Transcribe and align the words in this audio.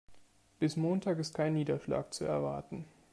Bis 0.57 0.75
Montag 0.77 1.19
ist 1.19 1.35
kein 1.35 1.53
Niederschlag 1.53 2.11
zu 2.11 2.25
erwarten. 2.25 2.85